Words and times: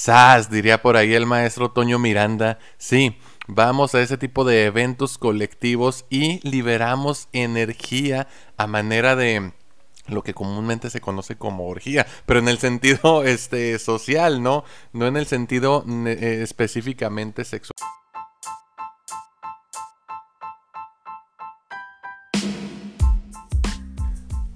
¡Sas! 0.00 0.48
Diría 0.48 0.80
por 0.80 0.96
ahí 0.96 1.12
el 1.12 1.26
maestro 1.26 1.72
Toño 1.72 1.98
Miranda. 1.98 2.58
Sí, 2.78 3.18
vamos 3.46 3.94
a 3.94 4.00
ese 4.00 4.16
tipo 4.16 4.46
de 4.46 4.64
eventos 4.64 5.18
colectivos 5.18 6.06
y 6.08 6.40
liberamos 6.48 7.28
energía 7.34 8.26
a 8.56 8.66
manera 8.66 9.14
de 9.14 9.52
lo 10.06 10.22
que 10.22 10.32
comúnmente 10.32 10.88
se 10.88 11.02
conoce 11.02 11.36
como 11.36 11.68
orgía, 11.68 12.06
pero 12.24 12.40
en 12.40 12.48
el 12.48 12.56
sentido 12.56 13.24
este 13.26 13.78
social, 13.78 14.42
¿no? 14.42 14.64
No 14.94 15.06
en 15.06 15.18
el 15.18 15.26
sentido 15.26 15.84
eh, 16.06 16.40
específicamente 16.42 17.44
sexual. 17.44 17.99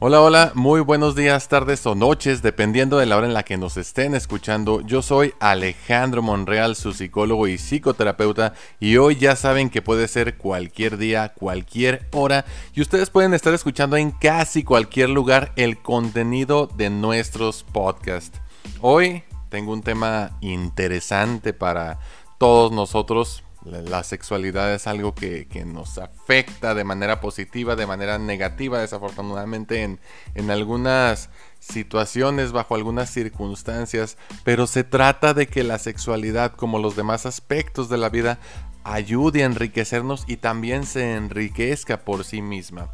Hola, 0.06 0.20
hola, 0.20 0.52
muy 0.54 0.82
buenos 0.82 1.16
días, 1.16 1.48
tardes 1.48 1.86
o 1.86 1.94
noches, 1.94 2.42
dependiendo 2.42 2.98
de 2.98 3.06
la 3.06 3.16
hora 3.16 3.26
en 3.26 3.32
la 3.32 3.42
que 3.42 3.56
nos 3.56 3.78
estén 3.78 4.14
escuchando. 4.14 4.82
Yo 4.82 5.00
soy 5.00 5.32
Alejandro 5.40 6.20
Monreal, 6.20 6.76
su 6.76 6.92
psicólogo 6.92 7.48
y 7.48 7.56
psicoterapeuta, 7.56 8.52
y 8.78 8.98
hoy 8.98 9.16
ya 9.16 9.34
saben 9.34 9.70
que 9.70 9.80
puede 9.80 10.06
ser 10.06 10.36
cualquier 10.36 10.98
día, 10.98 11.30
cualquier 11.30 12.06
hora, 12.12 12.44
y 12.74 12.82
ustedes 12.82 13.08
pueden 13.08 13.32
estar 13.32 13.54
escuchando 13.54 13.96
en 13.96 14.10
casi 14.10 14.62
cualquier 14.62 15.08
lugar 15.08 15.52
el 15.56 15.78
contenido 15.78 16.66
de 16.66 16.90
nuestros 16.90 17.62
podcasts. 17.62 18.38
Hoy 18.82 19.22
tengo 19.48 19.72
un 19.72 19.82
tema 19.82 20.36
interesante 20.42 21.54
para 21.54 21.98
todos 22.36 22.72
nosotros, 22.72 23.42
la 23.64 24.02
sexualidad 24.04 24.74
es 24.74 24.86
algo 24.86 25.14
que, 25.14 25.46
nos 25.66 25.98
afecta 25.98 26.74
de 26.74 26.84
manera 26.84 27.20
positiva, 27.20 27.76
de 27.76 27.86
manera 27.86 28.18
negativa, 28.18 28.80
desafortunadamente 28.80 29.82
en, 29.82 30.00
en 30.34 30.50
algunas 30.50 31.30
situaciones, 31.60 32.52
bajo 32.52 32.74
algunas 32.74 33.10
circunstancias, 33.10 34.18
pero 34.44 34.66
se 34.66 34.84
trata 34.84 35.32
de 35.32 35.46
que 35.46 35.64
la 35.64 35.78
sexualidad, 35.78 36.52
como 36.52 36.78
los 36.78 36.94
demás 36.94 37.24
aspectos 37.24 37.88
de 37.88 37.96
la 37.96 38.10
vida, 38.10 38.38
ayude 38.84 39.42
a 39.42 39.46
enriquecernos 39.46 40.24
y 40.26 40.36
también 40.36 40.84
se 40.84 41.14
enriquezca 41.14 42.00
por 42.04 42.24
sí 42.24 42.42
misma. 42.42 42.90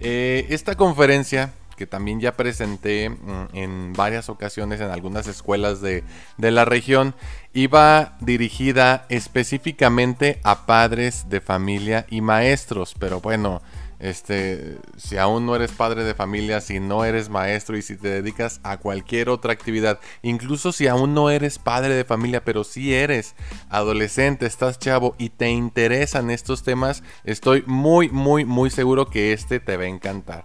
Eh, 0.00 0.46
esta 0.48 0.74
conferencia 0.74 1.52
que 1.74 1.86
también 1.86 2.20
ya 2.20 2.36
presenté 2.36 3.10
mm, 3.10 3.48
en 3.52 3.92
varias 3.92 4.28
ocasiones 4.28 4.80
en 4.80 4.90
algunas 4.90 5.26
escuelas 5.26 5.80
de, 5.80 6.04
la 6.38 6.64
región, 6.64 7.14
iba 7.52 8.16
dirigida 8.20 9.06
específicamente 9.08 10.40
a 10.42 10.66
padres 10.66 11.28
de 11.28 11.40
familia 11.40 12.06
y 12.10 12.20
maestros, 12.20 12.94
pero 12.98 13.20
bueno, 13.20 13.62
este, 14.00 14.76
si 14.96 15.16
aún 15.16 15.46
no 15.46 15.56
eres 15.56 15.72
padre 15.72 16.04
de 16.04 16.14
familia, 16.14 16.60
si 16.60 16.80
no 16.80 17.04
eres 17.04 17.30
maestro 17.30 17.76
y 17.76 17.82
si 17.82 17.96
te 17.96 18.08
dedicas 18.08 18.60
a 18.62 18.76
cualquier 18.76 19.28
otra 19.28 19.52
actividad, 19.52 19.98
incluso 20.22 20.72
si 20.72 20.88
aún 20.88 21.14
no 21.14 21.30
eres 21.30 21.58
padre 21.58 21.94
de 21.94 22.04
familia, 22.04 22.44
pero 22.44 22.64
si 22.64 22.92
eres 22.92 23.34
adolescente, 23.70 24.46
estás 24.46 24.78
chavo 24.78 25.14
y 25.16 25.30
te 25.30 25.48
interesan 25.48 26.30
estos 26.30 26.62
temas, 26.62 27.02
estoy 27.24 27.64
muy, 27.66 28.10
muy, 28.10 28.44
muy 28.44 28.68
seguro 28.68 29.06
que 29.06 29.32
este 29.32 29.60
te 29.60 29.76
va 29.76 29.84
a 29.84 29.88
encantar. 29.88 30.44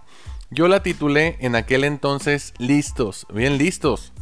Yo 0.52 0.66
la 0.66 0.82
titulé 0.82 1.36
en 1.38 1.54
aquel 1.54 1.84
entonces 1.84 2.54
Listos, 2.58 3.24
bien 3.32 3.56
listos. 3.56 4.12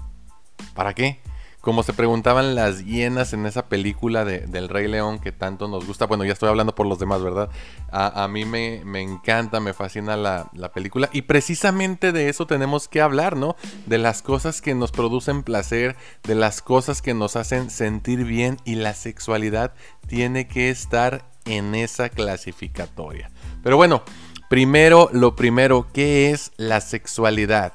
¿Para 0.74 0.92
qué? 0.92 1.22
Como 1.62 1.82
se 1.82 1.94
preguntaban 1.94 2.54
las 2.54 2.84
hienas 2.84 3.32
en 3.32 3.46
esa 3.46 3.68
película 3.68 4.26
de, 4.26 4.40
del 4.40 4.68
Rey 4.68 4.88
León 4.88 5.20
que 5.20 5.32
tanto 5.32 5.68
nos 5.68 5.86
gusta. 5.86 6.04
Bueno, 6.04 6.24
ya 6.24 6.34
estoy 6.34 6.50
hablando 6.50 6.74
por 6.74 6.86
los 6.86 6.98
demás, 6.98 7.22
¿verdad? 7.22 7.48
A, 7.90 8.28
mí 8.28 8.44
me, 8.44 8.82
me, 8.84 9.00
encanta, 9.00 9.58
me 9.58 9.72
fascina 9.72 10.18
la, 10.18 10.50
la, 10.52 10.70
película. 10.70 11.08
Y 11.14 11.22
precisamente 11.22 12.12
de 12.12 12.28
eso 12.28 12.46
tenemos 12.46 12.88
que 12.88 13.00
hablar, 13.00 13.34
¿no? 13.34 13.56
De 13.86 13.96
las 13.96 14.20
cosas 14.20 14.60
que 14.60 14.74
nos 14.74 14.92
producen 14.92 15.42
placer, 15.42 15.96
de 16.24 16.34
las 16.34 16.60
cosas 16.60 17.00
que 17.00 17.14
nos 17.14 17.36
hacen 17.36 17.70
sentir 17.70 18.24
bien. 18.24 18.58
Y 18.66 18.74
la 18.74 18.92
sexualidad 18.92 19.72
tiene 20.06 20.46
que 20.46 20.68
estar 20.68 21.24
en 21.48 21.74
esa 21.74 22.10
clasificatoria. 22.10 23.30
Pero 23.62 23.76
bueno, 23.76 24.02
Primero, 24.48 25.10
lo 25.12 25.36
primero, 25.36 25.88
¿qué 25.92 26.30
es 26.30 26.52
la 26.56 26.80
sexualidad? 26.80 27.74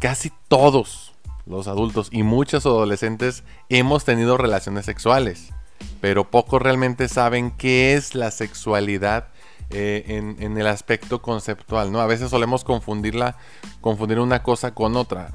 Casi 0.00 0.32
todos 0.48 1.14
los 1.46 1.68
adultos 1.68 2.08
y 2.10 2.24
muchos 2.24 2.66
adolescentes 2.66 3.44
hemos 3.68 4.04
tenido 4.04 4.36
relaciones 4.36 4.86
sexuales, 4.86 5.52
pero 6.00 6.32
pocos 6.32 6.60
realmente 6.60 7.06
saben 7.06 7.52
qué 7.52 7.94
es 7.94 8.16
la 8.16 8.32
sexualidad 8.32 9.28
eh, 9.70 10.34
en, 10.40 10.58
el 10.58 10.66
aspecto 10.66 11.22
conceptual, 11.22 11.92
¿no? 11.92 12.00
A 12.00 12.06
veces 12.06 12.30
solemos 12.30 12.64
confundirla, 12.64 13.36
confundir 13.80 14.18
una 14.18 14.42
cosa 14.42 14.74
con 14.74 14.96
otra. 14.96 15.30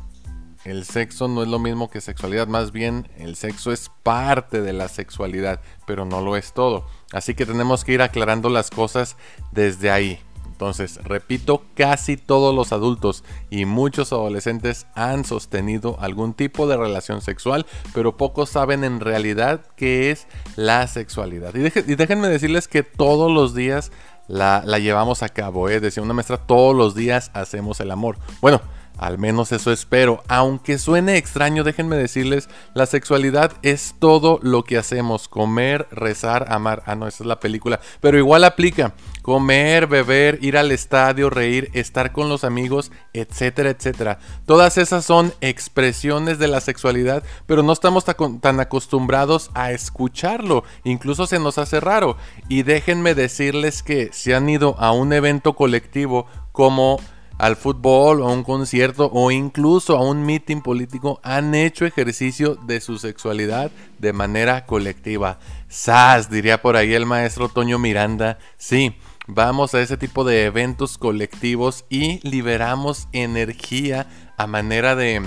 El 0.65 0.83
sexo 0.83 1.29
no 1.29 1.41
es 1.41 1.47
lo 1.47 1.59
mismo 1.59 1.89
que 1.89 2.01
sexualidad, 2.01 2.47
más 2.47 2.73
bien 2.73 3.07
el 3.17 3.37
sexo 3.37 3.71
es 3.71 3.89
parte 4.03 4.61
de 4.61 4.73
la 4.73 4.89
sexualidad, 4.89 5.61
pero 5.87 6.03
no 6.03 6.19
lo 6.19 6.35
es 6.35 6.51
todo. 6.51 6.85
Así 7.13 7.33
que 7.33 7.45
tenemos 7.45 7.85
que 7.85 7.93
ir 7.93 8.01
aclarando 8.01 8.49
las 8.49 8.69
cosas 8.69 9.15
desde 9.53 9.89
ahí. 9.89 10.19
Entonces, 10.53 10.99
repito, 11.03 11.63
casi 11.73 12.15
todos 12.15 12.53
los 12.53 12.73
adultos 12.73 13.23
y 13.49 13.65
muchos 13.65 14.13
adolescentes 14.13 14.85
han 14.93 15.25
sostenido 15.25 15.97
algún 15.99 16.35
tipo 16.35 16.67
de 16.67 16.77
relación 16.77 17.21
sexual, 17.21 17.65
pero 17.91 18.17
pocos 18.17 18.51
saben 18.51 18.83
en 18.83 18.99
realidad 18.99 19.61
qué 19.75 20.11
es 20.11 20.27
la 20.55 20.85
sexualidad. 20.85 21.55
Y, 21.55 21.95
déjenme 21.95 22.27
decirles 22.29 22.67
que 22.67 22.83
todos 22.83 23.31
los 23.31 23.55
días 23.55 23.91
la, 24.27 24.61
llevamos 24.77 25.23
a 25.23 25.29
cabo, 25.29 25.69
¿eh? 25.69 25.79
decía 25.79 26.03
una 26.03 26.13
maestra, 26.13 26.37
todos 26.37 26.75
los 26.75 26.93
días 26.93 27.31
hacemos 27.33 27.79
el 27.79 27.89
amor. 27.89 28.19
Bueno, 28.39 28.61
al 28.97 29.17
menos 29.17 29.51
eso 29.51 29.71
espero. 29.71 30.23
Aunque 30.27 30.77
suene 30.77 31.17
extraño, 31.17 31.63
déjenme 31.63 31.95
decirles, 31.95 32.49
la 32.73 32.85
sexualidad 32.85 33.53
es 33.61 33.95
todo 33.99 34.39
lo 34.41 34.63
que 34.63 34.77
hacemos. 34.77 35.27
Comer, 35.27 35.87
rezar, 35.91 36.51
amar. 36.51 36.83
Ah, 36.85 36.95
no, 36.95 37.07
esa 37.07 37.23
es 37.23 37.27
la 37.27 37.39
película. 37.39 37.79
Pero 38.01 38.17
igual 38.17 38.43
aplica. 38.43 38.93
Comer, 39.21 39.87
beber, 39.87 40.37
ir 40.41 40.57
al 40.57 40.71
estadio, 40.71 41.29
reír, 41.29 41.69
estar 41.73 42.11
con 42.11 42.29
los 42.29 42.43
amigos, 42.43 42.91
etcétera, 43.13 43.69
etcétera. 43.69 44.19
Todas 44.45 44.77
esas 44.77 45.05
son 45.05 45.33
expresiones 45.41 46.39
de 46.39 46.47
la 46.47 46.61
sexualidad, 46.61 47.23
pero 47.45 47.63
no 47.63 47.73
estamos 47.73 48.05
tan 48.05 48.59
acostumbrados 48.59 49.49
a 49.53 49.71
escucharlo. 49.71 50.63
Incluso 50.83 51.25
se 51.25 51.39
nos 51.39 51.57
hace 51.57 51.79
raro. 51.79 52.17
Y 52.49 52.63
déjenme 52.63 53.15
decirles 53.15 53.81
que 53.81 54.09
si 54.11 54.33
han 54.33 54.49
ido 54.49 54.75
a 54.77 54.91
un 54.91 55.13
evento 55.13 55.53
colectivo 55.53 56.27
como 56.51 56.99
al 57.43 57.57
fútbol 57.57 58.23
a 58.23 58.27
un 58.27 58.45
concierto 58.45 59.09
o 59.11 59.29
incluso 59.29 59.97
a 59.97 60.01
un 60.01 60.25
meeting 60.25 60.61
político 60.61 61.19
han 61.23 61.53
hecho 61.55 61.85
ejercicio 61.85 62.55
de 62.55 62.79
su 62.79 62.97
sexualidad 62.97 63.69
de 63.99 64.13
manera 64.13 64.65
colectiva. 64.65 65.39
¡Sas! 65.67 66.29
diría 66.29 66.61
por 66.61 66.77
ahí 66.77 66.93
el 66.93 67.05
maestro 67.05 67.49
Toño 67.49 67.79
Miranda. 67.79 68.39
Sí, 68.55 68.95
vamos 69.27 69.73
a 69.73 69.81
ese 69.81 69.97
tipo 69.97 70.23
de 70.23 70.45
eventos 70.45 70.97
colectivos 70.97 71.83
y 71.89 72.25
liberamos 72.25 73.09
energía 73.11 74.07
a 74.37 74.47
manera 74.47 74.95
de 74.95 75.21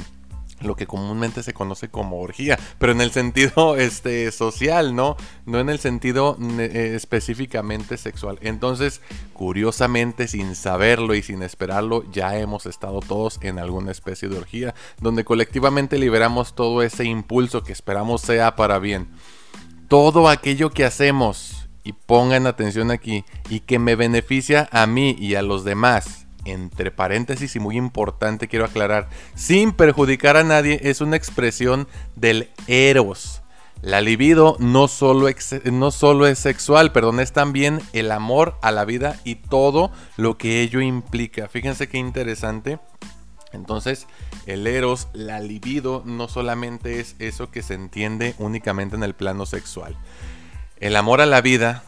lo 0.61 0.77
que 0.77 0.87
comúnmente 0.87 1.43
se 1.43 1.53
conoce 1.53 1.89
como 1.89 2.21
orgía, 2.21 2.59
pero 2.79 2.93
en 2.93 3.01
el 3.01 3.11
sentido 3.11 3.77
este, 3.77 4.31
social, 4.33 4.95
¿no? 4.95 5.17
No 5.45 5.61
en 5.61 5.69
el 5.69 5.79
sentido 5.79 6.37
eh, 6.59 6.93
específicamente 6.95 7.97
sexual. 7.97 8.39
Entonces, 8.43 9.01
curiosamente, 9.33 10.29
sin 10.29 10.55
saberlo 10.55 11.15
y 11.15 11.23
sin 11.23 11.43
esperarlo, 11.43 12.05
ya 12.11 12.39
hemos 12.39 12.67
estado 12.67 13.01
todos 13.01 13.39
en 13.43 13.59
alguna 13.59 13.91
especie 13.91 14.29
de 14.29 14.39
orgía, 14.39 14.75
donde 15.01 15.25
colectivamente 15.25 15.99
liberamos 15.99 16.55
todo 16.55 16.83
ese 16.83 17.05
impulso 17.05 17.63
que 17.63 17.73
esperamos 17.73 18.23
sea 18.23 18.57
para 18.57 18.79
bien. 18.79 19.09
Todo 19.89 20.29
aquello 20.29 20.71
que 20.71 20.85
hacemos, 20.85 21.69
y 21.85 21.93
pongan 21.93 22.47
atención 22.47 22.91
aquí, 22.91 23.25
y 23.49 23.61
que 23.61 23.79
me 23.79 23.95
beneficia 23.95 24.69
a 24.73 24.87
mí 24.87 25.17
y 25.19 25.37
a 25.37 25.43
los 25.43 25.63
demás, 25.65 26.26
entre 26.47 26.91
paréntesis 26.91 27.57
y 27.57 27.61
muy 27.61 27.77
importante 27.77 28.49
quiero 28.49 28.65
aclarar, 28.65 29.09
sin 29.35 29.73
perjudicar 29.73 30.37
a 30.37 30.45
nadie, 30.45 30.81
es 30.83 31.01
una 31.01 31.17
expresión 31.17 31.87
del 32.15 32.51
eros. 32.67 33.43
La 33.83 34.01
libido 34.01 34.57
no 34.59 34.89
solo, 34.89 35.29
no 35.65 35.91
solo 35.91 36.27
es 36.27 36.39
sexual, 36.39 36.93
perdón, 36.93 37.21
es 37.21 37.33
también 37.33 37.81
el 37.93 38.11
amor 38.11 38.57
a 38.63 38.71
la 38.73 38.85
vida 38.85 39.21
y 39.23 39.35
todo 39.37 39.91
lo 40.17 40.39
que 40.39 40.63
ello 40.63 40.81
implica. 40.81 41.49
Fíjense 41.49 41.89
qué 41.89 41.99
interesante. 41.99 42.79
Entonces, 43.53 44.07
el 44.47 44.67
eros, 44.67 45.09
la 45.13 45.41
libido, 45.41 46.03
no 46.05 46.29
solamente 46.29 47.01
es 47.01 47.17
eso 47.19 47.51
que 47.51 47.63
se 47.63 47.75
entiende 47.75 48.35
únicamente 48.39 48.97
en 48.97 49.03
el 49.03 49.15
plano 49.15 49.47
sexual. 49.47 49.97
El 50.79 50.97
amor 50.97 51.21
a 51.21 51.27
la 51.27 51.41
vida 51.41 51.85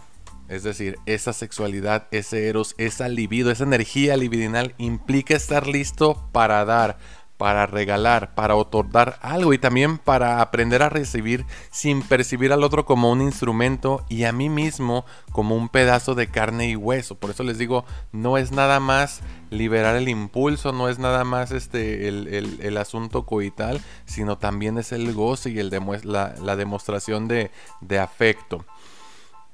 es 0.48 0.62
decir, 0.62 0.98
esa 1.06 1.32
sexualidad, 1.32 2.08
ese 2.10 2.48
eros, 2.48 2.74
esa 2.78 3.08
libido, 3.08 3.50
esa 3.50 3.64
energía 3.64 4.16
libidinal 4.16 4.74
implica 4.78 5.36
estar 5.36 5.66
listo 5.66 6.26
para 6.32 6.64
dar, 6.64 6.98
para 7.36 7.66
regalar, 7.66 8.34
para 8.34 8.56
otorgar 8.56 9.18
algo 9.20 9.52
y 9.52 9.58
también 9.58 9.98
para 9.98 10.40
aprender 10.40 10.82
a 10.82 10.88
recibir 10.88 11.44
sin 11.70 12.02
percibir 12.02 12.52
al 12.52 12.64
otro 12.64 12.86
como 12.86 13.12
un 13.12 13.20
instrumento 13.20 14.04
y 14.08 14.24
a 14.24 14.32
mí 14.32 14.48
mismo 14.48 15.04
como 15.32 15.54
un 15.54 15.68
pedazo 15.68 16.14
de 16.14 16.26
carne 16.26 16.68
y 16.68 16.76
hueso. 16.76 17.14
Por 17.14 17.30
eso 17.30 17.44
les 17.44 17.58
digo, 17.58 17.84
no 18.10 18.38
es 18.38 18.50
nada 18.50 18.80
más 18.80 19.20
liberar 19.50 19.96
el 19.96 20.08
impulso, 20.08 20.72
no 20.72 20.88
es 20.88 20.98
nada 20.98 21.24
más 21.24 21.52
este 21.52 22.08
el, 22.08 22.76
asunto 22.76 23.26
coital, 23.26 23.80
sino 24.06 24.38
también 24.38 24.78
es 24.78 24.92
el 24.92 25.12
goce 25.12 25.50
y 25.50 25.58
el 25.58 25.70
la, 26.04 26.34
la 26.42 26.56
demostración 26.56 27.28
de, 27.28 27.50
de 27.82 27.98
afecto. 27.98 28.64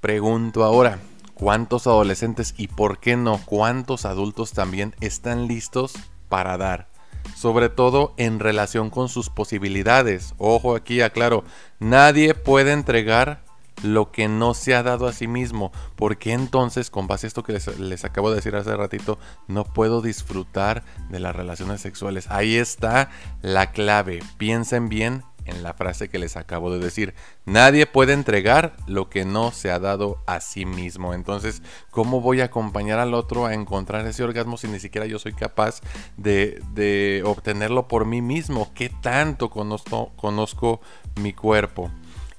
Pregunto 0.05 0.65
ahora, 0.65 0.99
¿cuántos 1.33 1.87
adolescentes 1.87 2.53
y 2.59 2.69
por 2.69 2.99
qué 2.99 3.17
no 3.17 3.41
cuántos 3.43 4.05
adultos 4.05 4.53
también 4.53 4.95
están 5.01 5.49
listos 5.49 5.95
para 6.29 6.59
dar? 6.59 6.89
sobre 7.35 7.71
todo 7.71 8.12
en 8.19 8.39
relación 8.39 8.91
con 8.91 9.09
sus 9.09 9.31
posibilidades. 9.31 10.35
Ojo 10.37 10.77
aquí, 10.77 11.01
aclaro, 11.01 11.43
nadie 11.79 12.35
puede 12.35 12.73
entregar 12.73 13.43
lo 13.83 14.12
que 14.12 14.29
no 14.29 14.53
se 14.53 14.75
ha 14.75 14.83
dado 14.83 15.06
a 15.06 15.15
sí 15.15 15.27
mismo. 15.27 15.73
porque 15.97 16.35
entonces, 16.35 16.91
con 16.91 17.06
base 17.06 17.27
a 17.27 17.29
esto 17.29 17.43
que 17.43 17.55
les, 17.55 17.79
les, 17.79 18.05
acabo 18.05 18.29
de 18.29 18.37
decir 18.37 18.55
hace 18.56 18.77
ratito, 18.77 19.19
no 19.49 19.65
puedo 19.65 20.03
disfrutar 20.03 20.85
de 21.09 21.19
las 21.19 21.35
relaciones 21.35 21.81
sexuales? 21.81 22.31
Ahí 22.31 22.56
está 22.56 23.09
la 23.41 23.73
clave. 23.73 24.23
Piensen 24.37 24.91
bien 24.91 25.25
en 25.46 25.62
la 25.62 25.75
frase 25.75 26.08
que 26.08 26.19
les 26.19 26.37
acabo 26.37 26.73
de 26.73 26.79
decir. 26.79 27.14
Nadie 27.44 27.87
puede 27.87 28.12
entregar 28.12 28.76
lo 28.87 29.11
que 29.11 29.25
no 29.25 29.52
se 29.52 29.70
ha 29.70 29.79
dado 29.79 30.23
a 30.26 30.41
sí 30.41 30.64
mismo. 30.67 31.14
Entonces, 31.14 31.62
¿cómo 31.91 32.20
voy 32.20 32.41
a 32.41 32.46
acompañar 32.46 32.99
al 32.99 33.14
otro 33.14 33.46
a 33.46 33.55
encontrar 33.55 34.06
ese 34.06 34.25
orgasmo 34.25 34.56
si 34.56 34.69
ni 34.69 34.81
siquiera 34.81 35.06
yo 35.06 35.19
soy 35.19 35.32
capaz 35.32 35.81
de, 36.17 37.23
obtenerlo 37.25 37.88
por 37.88 38.06
mí 38.06 38.23
mismo? 38.23 38.73
¿Qué 38.75 38.88
tanto 38.88 39.50
conozco, 39.50 40.12
conozco 40.17 40.81
mi 41.20 41.32
cuerpo? 41.32 41.91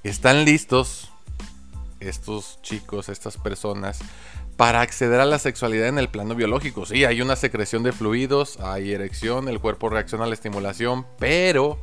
¿Están 0.02 0.44
listos 0.44 1.10
estos 2.00 2.60
chicos, 2.62 3.08
estas 3.08 3.36
personas? 3.36 4.00
para 4.56 4.80
acceder 4.80 5.20
a 5.20 5.26
la 5.26 5.38
sexualidad 5.38 5.88
en 5.88 5.98
el 5.98 6.08
plano 6.08 6.34
biológico. 6.34 6.86
Sí, 6.86 7.04
hay 7.04 7.20
una 7.20 7.36
secreción 7.36 7.82
de 7.82 7.92
fluidos, 7.92 8.58
hay 8.60 8.92
erección, 8.92 9.48
el 9.48 9.60
cuerpo 9.60 9.90
reacciona 9.90 10.24
a 10.24 10.28
la 10.28 10.34
estimulación, 10.34 11.06
pero 11.18 11.78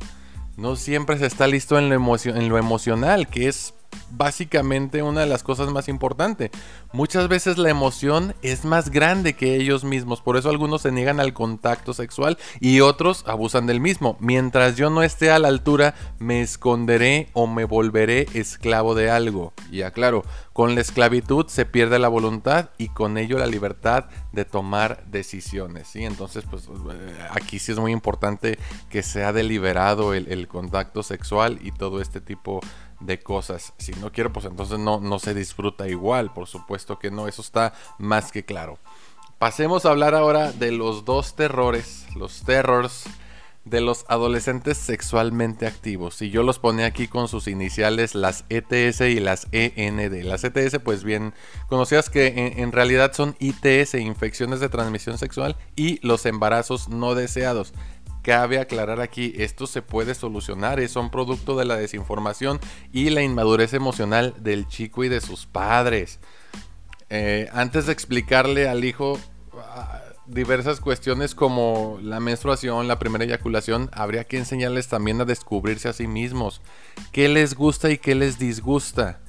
no 0.56 0.76
siempre 0.76 1.18
se 1.18 1.26
está 1.26 1.46
listo 1.46 1.78
en 1.78 1.88
lo, 1.88 2.16
en 2.24 2.48
lo 2.48 2.58
emocional, 2.58 3.28
que 3.28 3.48
es 3.48 3.74
básicamente 4.10 5.02
una 5.02 5.20
de 5.20 5.26
las 5.26 5.42
cosas 5.42 5.70
más 5.70 5.88
importantes. 5.88 6.50
Muchas 6.92 7.28
veces 7.28 7.58
la 7.58 7.70
emoción 7.70 8.34
es 8.42 8.64
más 8.64 8.90
grande 8.90 9.34
que 9.34 9.56
ellos 9.56 9.84
mismos, 9.84 10.20
por 10.20 10.36
eso 10.36 10.50
algunos 10.50 10.82
se 10.82 10.92
niegan 10.92 11.20
al 11.20 11.32
contacto 11.32 11.92
sexual 11.92 12.38
y 12.60 12.80
otros 12.80 13.24
abusan 13.26 13.66
del 13.66 13.80
mismo. 13.80 14.16
Mientras 14.20 14.76
yo 14.76 14.90
no 14.90 15.02
esté 15.02 15.30
a 15.30 15.38
la 15.38 15.48
altura, 15.48 15.94
me 16.18 16.40
esconderé 16.40 17.28
o 17.32 17.46
me 17.46 17.64
volveré 17.64 18.26
esclavo 18.34 18.94
de 18.94 19.10
algo. 19.10 19.52
Y 19.70 19.82
aclaro, 19.82 20.24
con 20.52 20.74
la 20.74 20.80
esclavitud 20.80 21.46
se 21.48 21.66
pierde 21.66 21.98
la 21.98 22.08
voluntad 22.08 22.70
y 22.78 22.88
con 22.88 23.18
ello 23.18 23.38
la 23.38 23.46
libertad 23.46 24.04
de 24.32 24.44
tomar 24.44 25.04
decisiones. 25.06 25.88
¿sí? 25.88 26.04
Entonces, 26.04 26.44
pues 26.48 26.68
eh, 26.68 27.18
aquí 27.30 27.58
sí 27.58 27.72
es 27.72 27.78
muy 27.78 27.92
importante 27.92 28.58
que 28.88 29.02
sea 29.02 29.32
deliberado 29.32 30.14
el, 30.14 30.30
el 30.30 30.46
contacto 30.48 31.02
sexual 31.02 31.58
y 31.62 31.72
todo 31.72 32.00
este 32.00 32.20
tipo 32.20 32.60
de 32.60 32.93
de 33.04 33.20
cosas. 33.20 33.72
Si 33.78 33.92
no 33.92 34.12
quiero, 34.12 34.32
pues 34.32 34.46
entonces 34.46 34.78
no, 34.78 35.00
no 35.00 35.18
se 35.18 35.34
disfruta 35.34 35.88
igual. 35.88 36.32
Por 36.32 36.46
supuesto 36.46 36.98
que 36.98 37.10
no, 37.10 37.28
eso 37.28 37.42
está 37.42 37.74
más 37.98 38.32
que 38.32 38.44
claro. 38.44 38.78
Pasemos 39.38 39.84
a 39.84 39.90
hablar 39.90 40.14
ahora 40.14 40.52
de 40.52 40.72
los 40.72 41.04
dos 41.04 41.36
terrores, 41.36 42.06
los 42.16 42.42
terrors 42.42 43.04
de 43.64 43.80
los 43.80 44.04
adolescentes 44.08 44.76
sexualmente 44.76 45.66
activos. 45.66 46.20
Y 46.22 46.30
yo 46.30 46.42
los 46.42 46.58
pone 46.58 46.84
aquí 46.84 47.08
con 47.08 47.28
sus 47.28 47.48
iniciales, 47.48 48.14
las 48.14 48.44
ETS 48.48 49.00
y 49.02 49.20
las 49.20 49.46
END. 49.52 50.22
Las 50.24 50.44
ETS, 50.44 50.78
pues 50.84 51.02
bien 51.02 51.34
conocidas 51.68 52.10
que 52.10 52.26
en, 52.26 52.60
en, 52.60 52.72
realidad 52.72 53.12
son 53.14 53.36
ITS, 53.38 53.94
infecciones 53.94 54.60
de 54.60 54.68
transmisión 54.68 55.18
sexual, 55.18 55.56
y 55.76 55.98
los 56.06 56.26
embarazos 56.26 56.88
no 56.88 57.14
deseados. 57.14 57.72
Cabe 58.24 58.58
aclarar 58.58 59.02
aquí, 59.02 59.34
esto 59.36 59.66
se 59.66 59.82
puede 59.82 60.14
solucionar, 60.14 60.80
es 60.80 60.96
un 60.96 61.10
producto 61.10 61.58
de 61.58 61.66
la 61.66 61.76
desinformación 61.76 62.58
y 62.90 63.10
la 63.10 63.20
inmadurez 63.20 63.74
emocional 63.74 64.32
del 64.38 64.66
chico 64.66 65.04
y 65.04 65.10
de 65.10 65.20
sus 65.20 65.44
padres. 65.44 66.20
Eh, 67.10 67.50
antes 67.52 67.84
de 67.84 67.92
explicarle 67.92 68.66
al 68.66 68.82
hijo 68.86 69.20
ah, 69.58 70.00
diversas 70.24 70.80
cuestiones 70.80 71.34
como 71.34 71.98
la 72.00 72.18
menstruación, 72.18 72.88
la 72.88 72.98
primera 72.98 73.24
eyaculación, 73.24 73.90
habría 73.92 74.24
que 74.24 74.38
enseñarles 74.38 74.88
también 74.88 75.20
a 75.20 75.26
descubrirse 75.26 75.90
a 75.90 75.92
sí 75.92 76.06
mismos, 76.06 76.62
qué 77.12 77.28
les 77.28 77.54
gusta 77.54 77.90
y 77.90 77.98
qué 77.98 78.14
les 78.14 78.38
disgusta. 78.38 79.20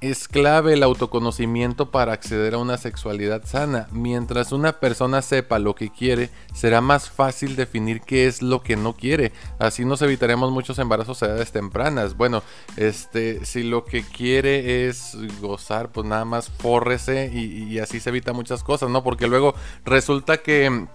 Es 0.00 0.28
clave 0.28 0.72
el 0.72 0.82
autoconocimiento 0.82 1.90
para 1.90 2.14
acceder 2.14 2.54
a 2.54 2.58
una 2.58 2.78
sexualidad 2.78 3.44
sana. 3.44 3.86
Mientras 3.92 4.50
una 4.50 4.72
persona 4.72 5.20
sepa 5.20 5.58
lo 5.58 5.74
que 5.74 5.90
quiere, 5.90 6.30
será 6.54 6.80
más 6.80 7.10
fácil 7.10 7.54
definir 7.54 8.00
qué 8.00 8.26
es 8.26 8.40
lo 8.40 8.62
que 8.62 8.76
no 8.76 8.94
quiere. 8.94 9.32
Así 9.58 9.84
nos 9.84 10.00
evitaremos 10.00 10.52
muchos 10.52 10.78
embarazos 10.78 11.22
a 11.22 11.26
edades 11.26 11.52
tempranas. 11.52 12.16
Bueno, 12.16 12.42
este, 12.78 13.44
si 13.44 13.62
lo 13.62 13.84
que 13.84 14.02
quiere 14.02 14.88
es 14.88 15.18
gozar, 15.42 15.92
pues 15.92 16.06
nada 16.06 16.24
más 16.24 16.48
fórrese 16.48 17.30
y, 17.30 17.64
y 17.64 17.78
así 17.78 18.00
se 18.00 18.08
evita 18.08 18.32
muchas 18.32 18.64
cosas, 18.64 18.88
¿no? 18.88 19.04
Porque 19.04 19.26
luego 19.26 19.54
resulta 19.84 20.38
que 20.38 20.86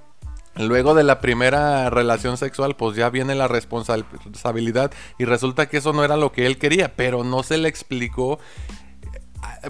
Luego 0.57 0.93
de 0.93 1.03
la 1.03 1.19
primera 1.19 1.89
relación 1.89 2.37
sexual, 2.37 2.77
pues 2.77 2.95
ya 2.95 3.09
viene 3.09 3.35
la 3.35 3.49
responsabilidad 3.49 4.89
y 5.19 5.25
resulta 5.25 5.67
que 5.67 5.77
eso 5.77 5.91
no 5.91 6.05
era 6.05 6.15
lo 6.15 6.31
que 6.31 6.45
él 6.45 6.57
quería, 6.57 6.95
pero 6.95 7.25
no 7.25 7.43
se 7.43 7.57
le 7.57 7.67
explicó 7.67 8.39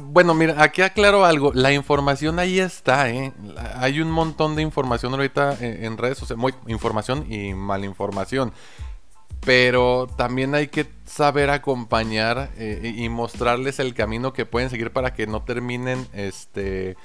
bueno, 0.02 0.34
mira, 0.34 0.62
aquí 0.62 0.82
aclaro 0.82 1.26
algo. 1.26 1.52
La 1.54 1.72
información 1.74 2.40
ahí 2.40 2.60
está, 2.60 3.10
¿eh? 3.10 3.34
Hay 3.76 4.02
un 4.02 4.12
montón 4.12 4.56
de 4.56 4.62
información 4.62 5.14
ahorita 5.14 5.58
en, 5.60 5.98
redes 5.98 6.18
sociales. 6.18 6.40
Muy, 6.40 6.54
información 6.68 7.32
y 7.32 7.54
malinformación. 7.54 8.54
Pero 9.46 10.08
también 10.18 10.56
hay 10.56 10.70
que 10.70 10.88
saber 11.06 11.50
acompañar 11.50 12.50
eh, 12.58 12.94
y 12.96 13.10
mostrarles 13.10 13.80
el 13.80 13.94
camino 13.94 14.34
que 14.34 14.46
pueden 14.46 14.70
seguir 14.70 14.92
para 14.92 15.14
que 15.14 15.28
no 15.28 15.44
terminen 15.44 16.08
este, 16.14 16.98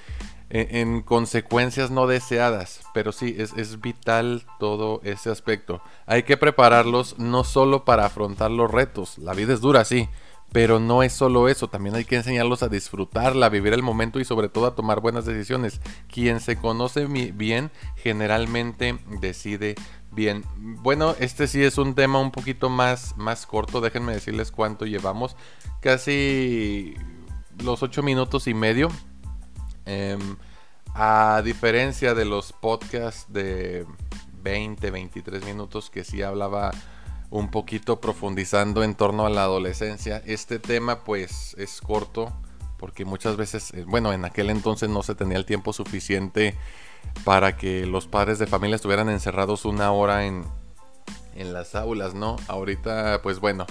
e, 0.48 0.80
en, 0.80 1.02
consecuencias 1.02 1.90
no 1.90 2.06
deseadas. 2.06 2.80
Pero 2.94 3.12
sí, 3.12 3.36
es, 3.38 3.52
es 3.54 3.80
vital 3.80 4.46
todo 4.58 5.00
ese 5.04 5.30
aspecto. 5.30 5.82
Hay 6.06 6.22
que 6.22 6.36
prepararlos 6.36 7.18
no 7.18 7.44
solo 7.44 7.84
para 7.84 8.06
afrontar 8.06 8.50
los 8.50 8.70
retos. 8.70 9.18
La 9.18 9.34
vida 9.34 9.52
es 9.52 9.60
dura, 9.60 9.84
sí 9.84 10.08
pero 10.52 10.80
no 10.80 11.02
es 11.02 11.12
solo 11.12 11.48
eso, 11.48 11.68
también 11.68 11.94
hay 11.94 12.04
que 12.04 12.16
enseñarlos 12.16 12.62
a 12.62 12.68
disfrutarla, 12.68 13.46
a 13.46 13.50
vivir 13.50 13.72
el 13.72 13.82
momento 13.82 14.18
y 14.18 14.24
sobre 14.24 14.48
todo 14.48 14.66
a 14.66 14.74
tomar 14.74 15.00
buenas 15.00 15.24
decisiones. 15.24 15.80
Quien 16.08 16.40
se 16.40 16.56
conoce 16.56 17.06
bien 17.06 17.70
generalmente 17.96 18.98
decide 19.20 19.76
bien. 20.10 20.44
Bueno, 20.56 21.14
este 21.20 21.46
sí 21.46 21.62
es 21.62 21.78
un 21.78 21.94
tema 21.94 22.18
un 22.18 22.32
poquito 22.32 22.68
más, 22.68 23.16
más 23.16 23.46
corto, 23.46 23.80
déjenme 23.80 24.12
decirles 24.12 24.50
cuánto 24.50 24.86
llevamos. 24.86 25.36
Casi 25.80 26.94
los 27.62 27.82
8 27.82 28.02
minutos 28.02 28.48
y 28.48 28.54
medio. 28.54 28.88
Em, 29.86 30.36
a 30.94 31.42
diferencia 31.44 32.14
de 32.14 32.24
los 32.24 32.52
podcasts 32.52 33.32
de 33.32 33.86
20, 34.42 34.90
23 34.90 35.44
minutos 35.44 35.90
que 35.90 36.02
sí 36.02 36.22
hablaba 36.22 36.72
un 37.30 37.50
poquito 37.50 38.00
profundizando 38.00 38.82
en 38.82 38.94
torno 38.94 39.24
a 39.24 39.30
la 39.30 39.44
adolescencia. 39.44 40.22
Este 40.26 40.58
tema 40.58 41.04
pues 41.04 41.54
es 41.58 41.80
corto 41.80 42.32
porque 42.76 43.04
muchas 43.04 43.36
veces, 43.36 43.72
eh, 43.74 43.84
bueno, 43.86 44.12
en 44.12 44.24
aquel 44.24 44.50
entonces 44.50 44.88
no 44.88 45.02
se 45.02 45.14
tenía 45.14 45.36
el 45.36 45.44
tiempo 45.44 45.72
suficiente 45.72 46.56
para 47.24 47.56
que 47.56 47.86
los 47.86 48.06
padres 48.06 48.38
de 48.38 48.46
familia 48.46 48.76
estuvieran 48.76 49.08
encerrados 49.08 49.64
una 49.64 49.92
hora 49.92 50.26
en, 50.26 50.44
en 51.34 51.52
las 51.52 51.74
aulas, 51.74 52.14
¿no? 52.14 52.36
Ahorita 52.48 53.20
pues 53.22 53.38
bueno, 53.38 53.66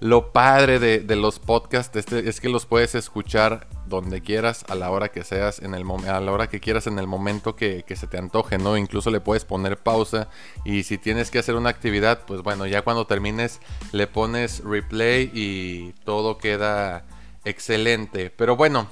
lo 0.00 0.32
padre 0.32 0.78
de, 0.78 1.16
los 1.16 1.40
podcasts 1.40 1.96
este, 1.96 2.28
es 2.28 2.40
que 2.40 2.48
los 2.48 2.66
puedes 2.66 2.94
escuchar 2.94 3.66
donde 3.86 4.20
quieras, 4.20 4.64
a 4.68 4.74
la 4.74 4.90
hora 4.90 5.08
que 5.08 5.24
seas, 5.24 5.60
en 5.60 5.74
el 5.74 5.84
a 6.08 6.20
la 6.20 6.32
hora 6.32 6.48
que 6.48 6.60
quieras, 6.60 6.86
en 6.86 6.98
el 6.98 7.06
momento 7.06 7.56
que, 7.56 7.82
que, 7.84 7.96
se 7.96 8.06
te 8.06 8.18
antoje, 8.18 8.58
¿no? 8.58 8.76
Incluso 8.76 9.10
le 9.10 9.20
puedes 9.20 9.44
poner 9.44 9.78
pausa 9.78 10.28
y 10.64 10.84
si 10.84 10.98
tienes 10.98 11.30
que 11.30 11.40
hacer 11.40 11.56
una 11.56 11.70
actividad, 11.70 12.20
pues 12.26 12.42
bueno, 12.42 12.66
ya 12.66 12.82
cuando 12.82 13.06
termines 13.06 13.60
le 13.92 14.06
pones 14.06 14.62
replay 14.62 15.30
y 15.34 15.92
todo 16.04 16.38
queda 16.38 17.04
excelente. 17.44 18.30
Pero 18.30 18.56
bueno, 18.56 18.88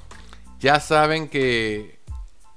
ya 0.58 0.80
saben 0.80 1.28
que 1.28 1.95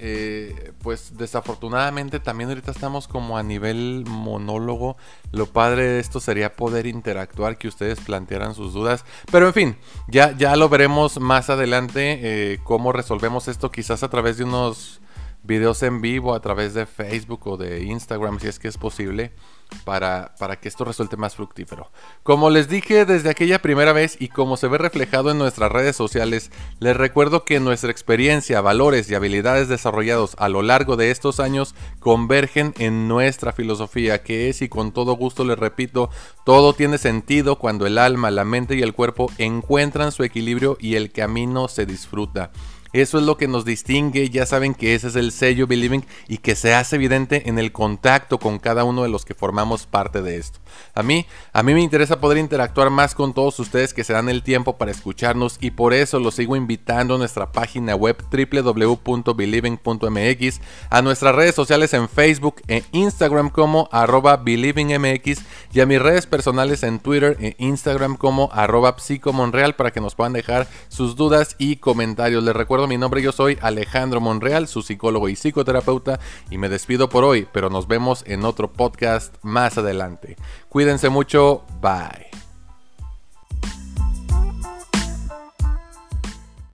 eh, 0.01 0.71
pues 0.81 1.17
desafortunadamente 1.17 2.21
también 2.21 2.49
ahorita 2.49 2.71
estamos 2.71 3.07
como 3.09 3.37
a 3.37 3.43
nivel 3.43 4.05
monólogo. 4.07 4.95
Lo 5.31 5.45
padre 5.45 5.83
de 5.83 5.99
esto 5.99 6.21
sería 6.21 6.55
poder 6.55 6.87
interactuar, 6.87 7.57
que 7.57 7.67
ustedes 7.67 7.99
plantearan 7.99 8.55
sus 8.55 8.73
dudas. 8.73 9.03
Pero 9.31 9.47
en 9.47 9.53
fin, 9.53 9.77
ya, 10.07 10.35
ya 10.37 10.55
lo 10.55 10.69
veremos 10.69 11.19
más 11.19 11.49
adelante 11.49 12.19
eh, 12.21 12.59
cómo 12.63 12.93
resolvemos 12.93 13.49
esto, 13.49 13.71
quizás 13.71 14.01
a 14.03 14.09
través 14.09 14.37
de 14.37 14.45
unos 14.45 15.01
videos 15.43 15.83
en 15.83 16.01
vivo, 16.01 16.33
a 16.33 16.41
través 16.41 16.73
de 16.73 16.85
Facebook 16.85 17.45
o 17.47 17.57
de 17.57 17.83
Instagram, 17.83 18.39
si 18.39 18.47
es 18.47 18.57
que 18.57 18.69
es 18.69 18.77
posible. 18.77 19.33
Para, 19.83 20.35
para 20.39 20.59
que 20.59 20.67
esto 20.67 20.85
resulte 20.85 21.17
más 21.17 21.35
fructífero. 21.35 21.91
Como 22.23 22.49
les 22.49 22.69
dije 22.69 23.05
desde 23.05 23.29
aquella 23.29 23.61
primera 23.61 23.93
vez 23.93 24.17
y 24.19 24.29
como 24.29 24.57
se 24.57 24.67
ve 24.67 24.77
reflejado 24.77 25.31
en 25.31 25.37
nuestras 25.37 25.71
redes 25.71 25.95
sociales, 25.95 26.51
les 26.79 26.95
recuerdo 26.95 27.45
que 27.45 27.59
nuestra 27.59 27.91
experiencia, 27.91 28.61
valores 28.61 29.09
y 29.09 29.15
habilidades 29.15 29.67
desarrollados 29.67 30.35
a 30.37 30.49
lo 30.49 30.61
largo 30.61 30.95
de 30.95 31.11
estos 31.11 31.39
años 31.39 31.75
convergen 31.99 32.73
en 32.77 33.07
nuestra 33.07 33.51
filosofía, 33.51 34.23
que 34.23 34.49
es, 34.49 34.61
y 34.61 34.69
con 34.69 34.91
todo 34.91 35.13
gusto 35.13 35.43
les 35.43 35.59
repito, 35.59 36.09
todo 36.45 36.73
tiene 36.73 36.97
sentido 36.97 37.57
cuando 37.57 37.85
el 37.85 37.97
alma, 37.97 38.31
la 38.31 38.45
mente 38.45 38.75
y 38.75 38.81
el 38.81 38.93
cuerpo 38.93 39.31
encuentran 39.37 40.11
su 40.11 40.23
equilibrio 40.23 40.77
y 40.79 40.95
el 40.95 41.11
camino 41.11 41.67
se 41.67 41.85
disfruta. 41.85 42.51
Eso 42.91 43.19
es 43.19 43.23
lo 43.23 43.37
que 43.37 43.47
nos 43.47 43.65
distingue, 43.65 44.29
ya 44.29 44.45
saben 44.45 44.73
que 44.73 44.95
ese 44.95 45.09
es 45.09 45.15
el 45.15 45.31
sello 45.31 45.67
Believing 45.67 46.05
y 46.27 46.39
que 46.39 46.55
se 46.55 46.73
hace 46.73 46.95
evidente 46.95 47.47
en 47.47 47.59
el 47.59 47.71
contacto 47.71 48.39
con 48.39 48.57
cada 48.57 48.83
uno 48.83 49.03
de 49.03 49.09
los 49.09 49.25
que 49.25 49.35
formamos 49.35 49.85
parte 49.85 50.21
de 50.21 50.37
esto. 50.37 50.59
A 50.95 51.03
mí, 51.03 51.25
a 51.53 51.63
mí 51.63 51.73
me 51.73 51.81
interesa 51.81 52.19
poder 52.19 52.37
interactuar 52.37 52.89
más 52.89 53.15
con 53.15 53.33
todos 53.33 53.59
ustedes 53.59 53.93
que 53.93 54.03
se 54.03 54.11
dan 54.13 54.27
el 54.29 54.43
tiempo 54.43 54.77
para 54.77 54.91
escucharnos 54.91 55.57
y 55.61 55.71
por 55.71 55.93
eso 55.93 56.19
los 56.19 56.35
sigo 56.35 56.55
invitando 56.55 57.15
a 57.15 57.17
nuestra 57.17 57.51
página 57.51 57.95
web 57.95 58.17
www.believing.mx, 58.31 60.61
a 60.89 61.01
nuestras 61.01 61.35
redes 61.35 61.55
sociales 61.55 61.93
en 61.93 62.07
Facebook 62.09 62.61
e 62.67 62.83
Instagram 62.91 63.49
como 63.49 63.87
arroba 63.91 64.37
believingmx 64.37 65.41
y 65.73 65.79
a 65.79 65.85
mis 65.85 66.01
redes 66.01 66.25
personales 66.25 66.83
en 66.83 66.99
Twitter 66.99 67.37
e 67.39 67.55
Instagram 67.59 68.17
como 68.17 68.49
arroba 68.51 68.95
psicomonreal 68.97 69.75
para 69.75 69.91
que 69.91 70.01
nos 70.01 70.15
puedan 70.15 70.33
dejar 70.33 70.67
sus 70.87 71.15
dudas 71.15 71.55
y 71.59 71.75
comentarios. 71.77 72.43
Les 72.43 72.55
mi 72.87 72.97
nombre, 72.97 73.21
yo 73.21 73.31
soy 73.31 73.57
Alejandro 73.61 74.21
Monreal, 74.21 74.67
su 74.67 74.81
psicólogo 74.81 75.29
y 75.29 75.35
psicoterapeuta 75.35 76.19
y 76.49 76.57
me 76.57 76.69
despido 76.69 77.09
por 77.09 77.23
hoy, 77.23 77.47
pero 77.51 77.69
nos 77.69 77.87
vemos 77.87 78.23
en 78.27 78.45
otro 78.45 78.71
podcast 78.71 79.35
más 79.41 79.77
adelante. 79.77 80.35
Cuídense 80.69 81.09
mucho, 81.09 81.63
bye. 81.81 82.38